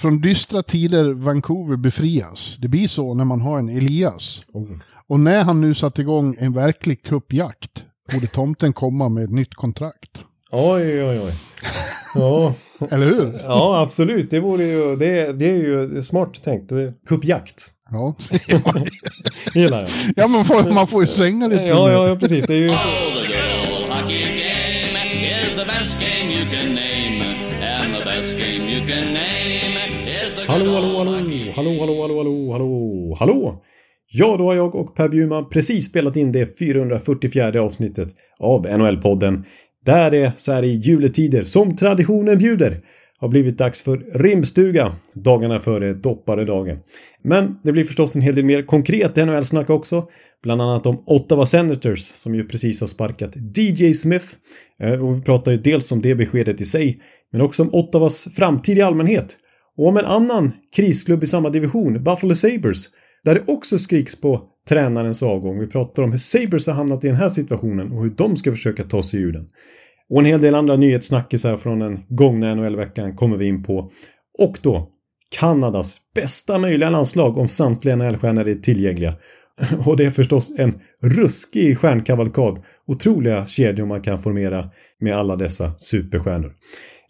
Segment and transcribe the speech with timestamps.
[0.00, 2.56] Från dystra tider Vancouver befrias.
[2.58, 4.42] Det blir så när man har en Elias.
[4.52, 4.68] Oh.
[5.08, 9.54] Och när han nu satt igång en verklig kuppjakt borde tomten komma med ett nytt
[9.54, 10.10] kontrakt.
[10.52, 11.32] Oj, oj, oj.
[12.14, 12.54] Ja,
[12.90, 13.40] Eller hur?
[13.44, 14.30] ja absolut.
[14.30, 16.72] Det, vore ju, det, det är ju smart tänkt.
[17.08, 17.70] Kuppjakt.
[17.90, 18.14] Ja,
[19.54, 19.88] Gillar jag.
[20.16, 21.62] ja man, får, man får ju svänga lite.
[21.62, 22.46] Ja, ja, ja, precis.
[22.46, 22.74] Det är ju så.
[22.74, 23.20] Oh,
[30.46, 31.10] Hallå, hallå, hallå,
[31.54, 33.62] hallå, hallå, hallå, hallå, hallå, hallå.
[34.12, 38.08] Ja, då har jag och Per Bjurman precis spelat in det 444 avsnittet
[38.38, 39.44] av NHL-podden.
[39.84, 42.80] Där det så här i juletider, som traditionen bjuder,
[43.20, 46.78] har blivit dags för rimstuga dagarna före dopparedagen.
[47.22, 50.08] Men det blir förstås en hel del mer konkret NHL-snack också.
[50.42, 54.26] Bland annat om Ottawa Senators som ju precis har sparkat DJ Smith.
[54.82, 57.00] Eh, och vi pratar ju dels om det beskedet i sig,
[57.32, 59.36] men också om Ottawas framtid i allmänhet.
[59.76, 62.86] Och om en annan krisklubb i samma division, Buffalo Sabres,
[63.24, 65.60] där det också skriks på tränarens avgång.
[65.60, 68.52] Vi pratar om hur Sabres har hamnat i den här situationen och hur de ska
[68.52, 69.48] försöka ta sig ur den.
[70.10, 73.90] Och en hel del andra nyhetssnackisar från den gångna NHL-veckan kommer vi in på.
[74.38, 74.88] Och då
[75.38, 79.14] Kanadas bästa möjliga landslag om samtliga NHL-stjärnor är tillgängliga.
[79.86, 82.62] Och det är förstås en ruskig stjärnkavalkad.
[82.86, 84.64] Otroliga kedjor man kan formera
[85.00, 86.52] med alla dessa superstjärnor.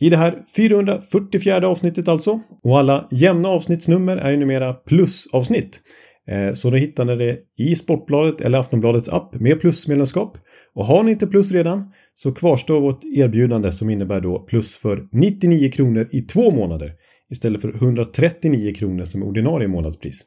[0.01, 2.41] I det här 444 avsnittet alltså.
[2.62, 5.81] Och alla jämna avsnittsnummer är ju numera plusavsnitt.
[6.29, 10.39] Eh, så då hittar ni det i Sportbladet eller Aftonbladets app med plusmedlemskap.
[10.75, 15.09] Och har ni inte plus redan så kvarstår vårt erbjudande som innebär då plus för
[15.13, 16.93] 99 kronor i två månader
[17.31, 20.25] istället för 139 kronor som är ordinarie månadspris.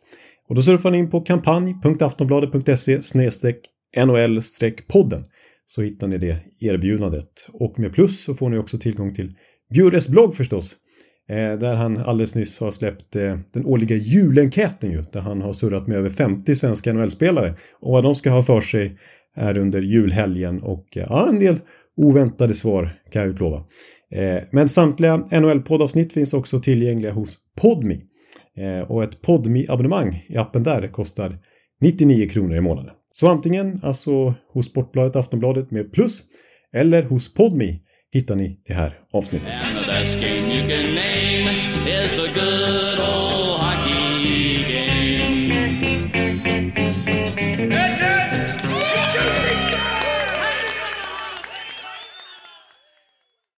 [0.50, 3.00] Och då surfar ni in på kampanj.aftonbladet.se
[3.98, 5.24] NHL-podden
[5.66, 7.48] så hittar ni det erbjudandet.
[7.54, 9.34] Och med plus så får ni också tillgång till
[9.74, 10.76] Bjures blogg förstås.
[11.30, 15.02] Eh, där han alldeles nyss har släppt eh, den årliga julenkäten ju.
[15.02, 17.54] Där han har surrat med över 50 svenska NHL-spelare.
[17.80, 18.98] Och vad de ska ha för sig
[19.36, 21.60] är under julhelgen och eh, ja, en del
[21.98, 23.64] oväntade svar kan jag utlova.
[24.52, 28.02] Men samtliga NHL-poddavsnitt finns också tillgängliga hos Podmi.
[28.88, 31.40] Och ett Podmi-abonnemang i appen där kostar
[31.82, 32.92] 99 kronor i månaden.
[33.12, 36.24] Så antingen alltså hos Sportbladet Aftonbladet med plus
[36.74, 37.82] eller hos Podmi
[38.14, 39.54] hittar ni det här avsnittet.